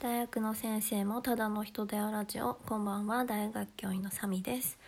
[0.00, 4.78] 大学の先生もただの人だよラジオこんばんは大学教員のサミです。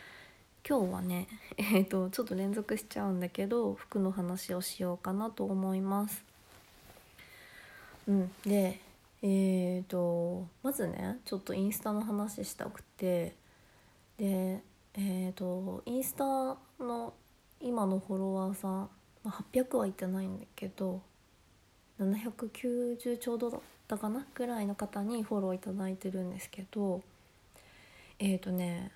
[0.67, 6.25] 今日はね えー、とちょっと連続しちゃうんだけど服の話をしようかなと思います。
[8.09, 8.81] うんで
[9.21, 13.37] えーとまずねちょっとインスタの話したくて
[14.17, 14.63] で
[14.95, 17.13] えーとインスタの
[17.61, 18.91] 今のフォロワーさん
[19.23, 21.03] ま800はいってないんだけど
[22.01, 23.61] 790ちょうどだ。
[23.93, 27.03] たかなぐらいの方にフォローいただいてるんですけど
[28.19, 28.91] えっ、ー、とね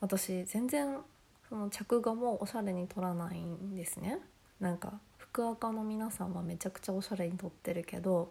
[0.00, 0.96] 私全然
[1.50, 4.18] その着画もおしゃれに撮らないんですね。
[4.60, 8.30] なんか福岡の皆さんはめちゃくちゃおしゃれに撮ってるけど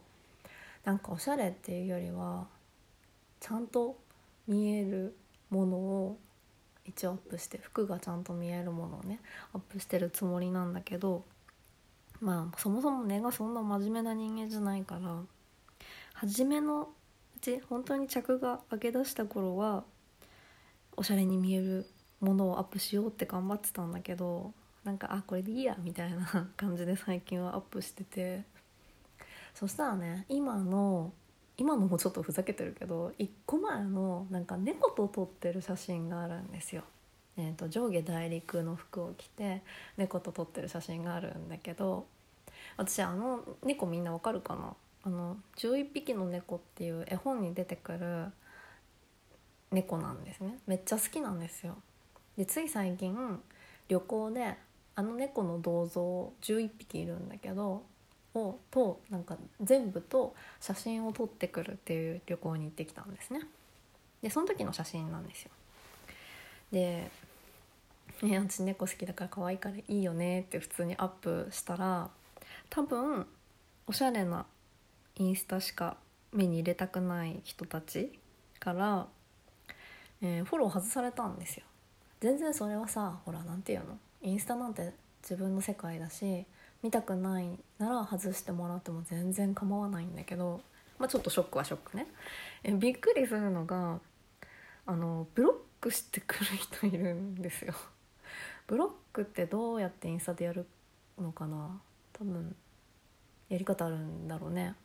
[0.83, 2.47] なんかおしゃれっていうよりは
[3.39, 3.95] ちゃんと
[4.47, 5.15] 見える
[5.49, 6.17] ものを
[6.85, 9.19] 一応アップして服がちゃんと見えるものをね
[9.53, 11.23] アップしてるつもりなんだけど
[12.19, 15.19] まあそもそも根がそんな真面目な人間じゃないから
[16.13, 16.89] 初めの
[17.37, 19.83] うち本当に着が上げ出した頃は
[20.97, 21.85] おしゃれに見える
[22.19, 24.51] ものをアップしようって頑張ってたんだけど
[24.83, 28.43] なんかあこれでいいやみたいな 感じで最近はアップしてて
[29.53, 31.13] そしたらね今の
[31.57, 36.83] 今のもちょっとふざけてるけど1個前のなんか猫と撮ってる写真があるんですよ。
[37.35, 39.61] えーと、上下大陸の服を着て
[39.95, 42.05] 猫と撮ってる写真があるんだけど
[42.75, 44.75] 私あの猫みんなわかるかな？
[45.03, 48.27] あの11匹の猫っていう絵本に出てくる
[49.71, 50.57] 猫なんですね。
[50.67, 51.77] めっちゃ好きなんですよ。
[52.37, 53.41] でつい最近
[53.87, 54.55] 旅行で
[54.95, 57.83] あの猫の銅像11匹いるんだけど
[58.35, 63.41] をとなんか全部と写真を撮ってくるっていう旅行に行ってきたんですね。
[64.21, 65.51] でその時の写真なんですよ。
[66.71, 67.09] で
[68.21, 72.09] 「ね、私猫好きだから可愛いからいいよね」って普通にアップしたら
[72.69, 73.25] 多分
[73.87, 74.45] おしゃれな
[75.19, 75.97] インスタしか
[76.33, 78.17] 目に入れたくない人たち
[78.59, 79.07] から、
[80.21, 81.63] えー、フォロー外されたんですよ。
[82.21, 83.97] 全然それはさほら何て言うの？
[84.21, 86.45] インスタなんて自分の世界だし
[86.81, 90.61] 見たくないなら外してもらっても全然構わないんだけど、
[90.97, 92.07] まあ、ちょっとショックはショックね。
[92.63, 93.99] えびっくりするのが
[94.85, 97.73] あのブロックしてくる人いるんですよ。
[98.67, 100.65] ブロックってどうやってインスタでやる
[101.17, 101.81] のかな？
[102.13, 102.55] 多分
[103.49, 104.75] やり方あるんだろうね。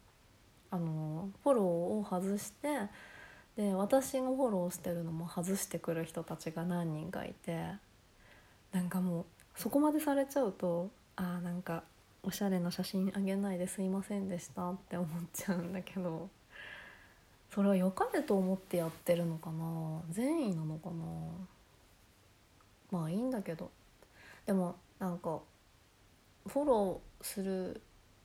[0.70, 2.69] あのフォローを外して
[3.56, 7.66] で私がフォローしてるのも外してくる人たちが何人かいて
[8.72, 11.84] なんかもうそこまでされちゃうとあーなんか
[12.25, 16.28] おしゃれな写真あげないですいませんでしたって思っちゃうんだけど
[17.54, 20.02] それは良かれと思ってやってるのかな？
[20.10, 20.96] 善意なのかな？
[22.91, 23.70] まあいいんだけど。
[24.44, 25.38] でもなんか
[26.48, 27.81] フォローする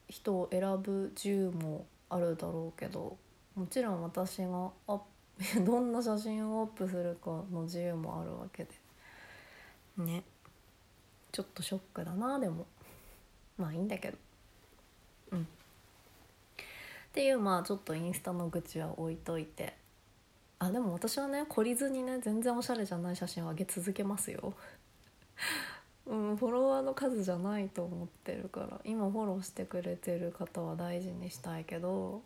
[0.08, 3.18] 人を選ぶ自由もあるだろうけど
[3.56, 4.72] もちろん私が
[5.66, 8.72] どんな写真をアップするかの自由もあるわけで。
[9.98, 10.24] ね。
[11.32, 12.66] ちょっとショックだなでも。
[13.58, 14.18] まあいいんだけど。
[15.32, 15.42] うん。
[15.44, 15.46] っ
[17.14, 19.78] ていうまあちょっとインスタの愚痴は置いといて。
[20.62, 24.54] あでも私はね懲りずにね全然おしゃれじゃない写真を上げ続けますよ。
[26.06, 32.22] うん、フォロワーの数じゃないと思ってるから今フォローしてくれてる方は大事にしたいけど、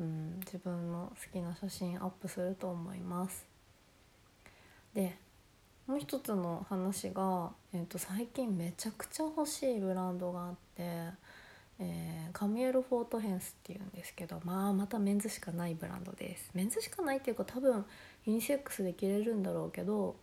[0.00, 3.46] うん、自分の好きな写真アップすると思います。
[4.94, 5.16] で
[5.86, 10.82] もう一つの話が、えーと、最近めちゃくちゃ欲しいブランドがあって、
[11.78, 16.50] えー、カミエル・フォートヘンスっていうんですけどまあまたメンズしかないブランドです。
[16.54, 17.84] メンズしかないっていうか多分
[18.24, 20.16] ユニセックスで着れるんだろうけど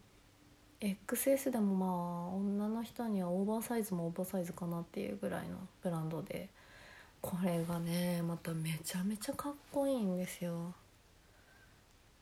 [0.82, 6.50] XS でもまあ女の人にはオーバーサイズもオーバーサイズかなっていうぐらいのブランドで
[7.22, 10.74] これがねまためちゃめちゃかっこいいんですよ。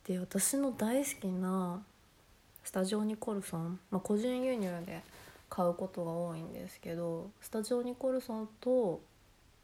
[0.06, 1.84] で私の大好きな
[2.63, 5.03] スタジオニコルソン、まあ、個人輸入で
[5.50, 9.01] 買うことが多いんですけどスタジオニコルソンと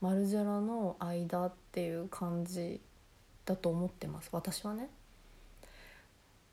[0.02, 2.80] マルジェラの間っていう感じ
[3.46, 4.30] だと思ってます。
[4.32, 4.90] 私はね。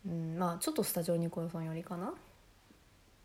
[0.06, 2.14] うんまあちょっとスタジオニコルソンよりかな。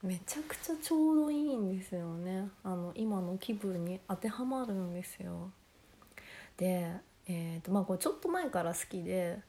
[0.05, 2.47] めちゃくちゃちょうどいいんですよね。
[2.63, 5.51] あの今の気分に当てはまるんですよ。
[6.57, 6.91] で、
[7.27, 9.39] えーとまあ、これちょっと前から好きで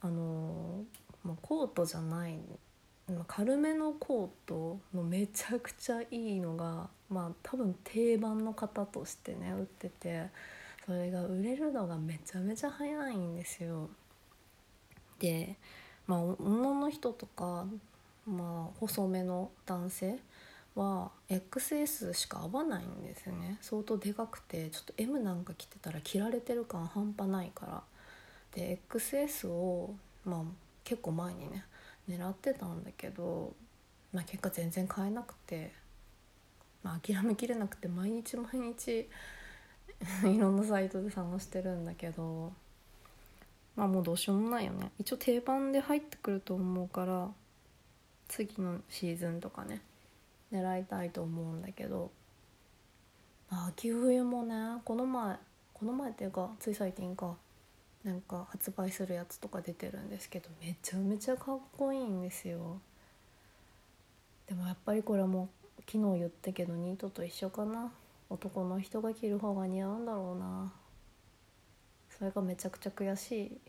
[0.00, 0.82] あの、
[1.22, 2.38] まあ、コートじゃない
[3.28, 10.26] 軽めのコートのめちゃくちゃいいのがまあ多分定番の型としてね売ってて
[10.86, 13.90] それが売れるのがめちゃめちゃ早いんですよ。
[15.18, 15.56] で
[16.06, 17.66] まあ女の人とか
[18.26, 20.18] まあ、細めの男性
[20.74, 23.58] は XS しか合わないんですよね。
[23.60, 27.82] 相当でかくてちょっと M なんか着てたら着られてる感半端ないから。
[28.54, 29.94] で XS を
[30.24, 30.42] まあ
[30.84, 31.64] 結構前にね
[32.08, 33.54] 狙ってたんだけど、
[34.12, 35.72] まあ、結果全然買えなくて、
[36.82, 39.08] まあ、諦めきれなくて毎日毎日
[40.24, 42.52] いろんなサイトで探してるんだけど
[43.76, 44.92] まあもうどうしようもないよね。
[44.98, 47.30] 一応定番で入ってくると思うから
[48.28, 49.80] 次のシーズンとかね
[50.52, 52.10] 狙いたいと思うんだけど。
[53.50, 55.36] 秋冬もねこの前
[55.74, 57.36] この前っていうかつい最近か
[58.02, 62.80] なんか発売するやつとか出てるんですけどめちゃめちゃかっこいいんですよ。
[64.46, 65.48] でもやっぱりこれも
[65.90, 67.92] 昨日言ったけどニートと一緒かな。
[68.30, 70.72] 男の人が着る方が似合うんだろうな。
[72.10, 73.60] それがめちゃくちゃ悔しい。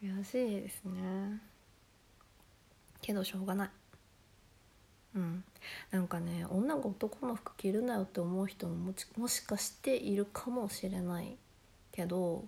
[0.02, 1.40] 悔しいですね。
[3.04, 3.70] けどしょうがない
[5.16, 5.44] うん
[5.90, 11.36] なんかね女が男の服着るなよって思う人ももちもしかしているかもしれない
[11.92, 12.44] けど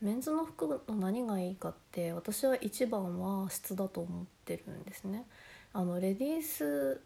[0.00, 5.26] メンズの服の何がいいかって私は一番は質だと思ってるんですね。
[5.74, 7.00] あのレディース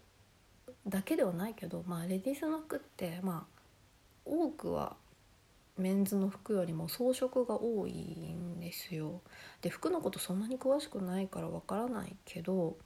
[0.87, 3.61] だけではないけど、まあ、レディースの服ってまあ
[4.25, 4.97] 多くは
[5.77, 9.21] メンズの服よりも装飾が多いんですよ。
[9.61, 12.77] で服のことそんなに詳しくないからわからないけど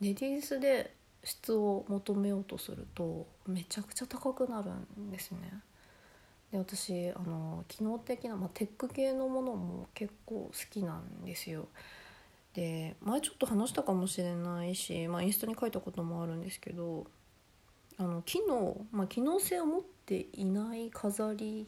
[0.00, 0.94] レディースで
[1.24, 4.70] 質を求めようとするとめちゃくちゃ高くなる
[5.00, 5.52] んですね。
[6.52, 11.66] で私あの機能的な、まあ、テック系のものも結構好きなんですよ。
[12.54, 17.06] で前ちょっと話したかもしれないし、まあ、インスタに書いたこともあるんですけど
[17.98, 21.66] あの機能、まあ、機能性を持っていない飾り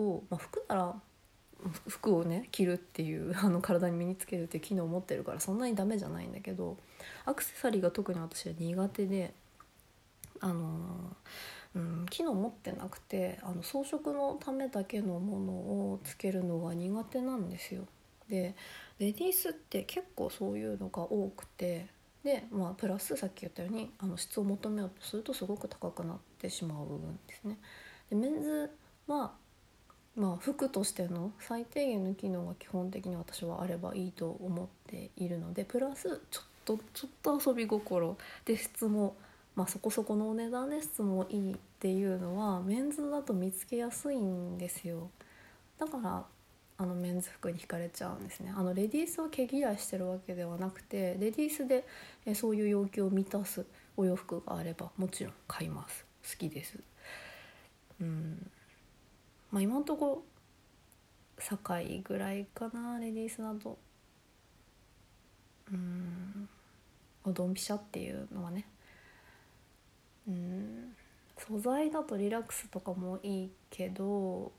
[0.00, 0.94] を、まあ、服なら
[1.88, 6.78] 服をね着るっていうあの体に身につけるっていう機能を持ってるからそんなにダメじゃないんだけど
[7.26, 9.34] アクセサリーが特に私は苦手で
[10.40, 17.86] あのーうん、機能持ってなくてあの装飾のためだけのものをつけるのが苦手なんですよ。
[18.28, 18.54] で
[18.98, 21.86] レディースって結構そういうのが多くて
[22.24, 27.58] で、まあ、プラスさっき言ったようにあの質を求めようとするとすごく高くなってしまうんですね。
[28.08, 28.70] でメンズ
[29.06, 29.32] は
[30.16, 39.16] まあ、服としての最低限の機能が基本的に私はあればいいと思っているのでプラスちょっとちょっと遊び心で質も
[39.56, 45.10] まあ、そこそこのお値段で質もいいっていうのはメンズだと見つけやすいんですよ。
[45.78, 46.24] だから
[46.78, 48.54] あのメンズ服に惹かれちゃうんですね。
[48.56, 51.84] あのレディースは毛嫌いしてるわけではなくてレディースで
[52.24, 53.66] えそういう要求を満たす
[53.96, 56.06] お洋服があればもちろん買います。
[56.22, 56.78] 好きです。
[58.00, 58.50] うん。
[59.50, 60.24] まあ今んとこ
[61.38, 63.78] 堺ぐらいかなレディースだと
[65.72, 66.48] うん。
[67.32, 68.66] ドンピシャっていうのはね。
[70.28, 70.96] うん。
[71.38, 74.52] 素材だとリラックスとかもいいけど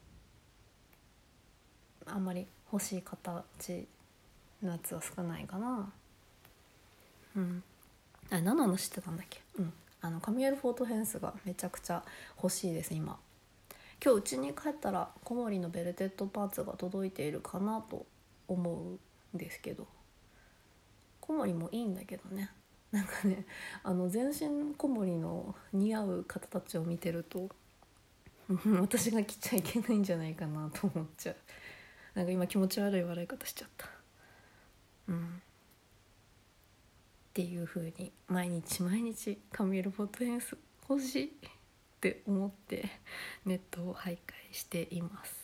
[2.06, 3.88] あんまり欲しい形
[4.64, 5.92] のやつは少ないかな。
[7.36, 7.64] うん。
[8.30, 9.42] あ何の話してたんだっけ？
[9.60, 9.74] うん。
[10.02, 12.04] あのカミエル・フォートヘンスがめちゃくちゃ
[12.38, 13.20] 欲しいです今。
[14.04, 18.06] 今日うちに帰ったら小森のベルテッドパーツが届いているかなと
[18.48, 19.00] 思
[19.34, 19.88] うんですけど。
[21.22, 22.50] 小森もいいんだけどね。
[22.92, 23.46] なんかね
[23.84, 27.50] あの全身小森の似合う方たちを見てると
[28.82, 31.36] 私が着ちゃいけないんじゃないかなと思っちゃう。
[32.16, 33.90] なんか今気持ち悪い笑い方しちゃった。
[35.08, 35.42] うん。
[37.30, 40.58] っていう風に毎日毎日カミール・フォトエンス
[40.90, 41.61] 欲しい。
[42.02, 42.90] って思って
[43.46, 44.18] ネットを徘徊
[44.52, 45.36] しています。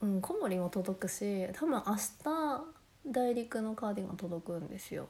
[0.00, 2.64] うん小森も届くし多分明日
[3.06, 5.06] 大陸のカーディガン届くんですよ。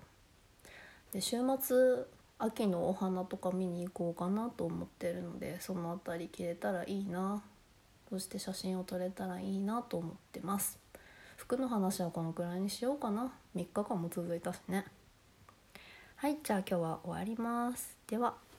[1.12, 2.04] で週末
[2.38, 7.42] 秋のお花とか見に行こうかなと思ってるのでその辺り着れたらいいな。
[8.10, 10.78] そして写真を撮れたらいいなと思ってます。
[11.38, 13.32] 服の話はこのくらいにしようかな。
[13.56, 14.84] 3日間も続いたしね。
[16.16, 17.96] はいじゃあ今日は終わります。
[18.06, 18.50] では。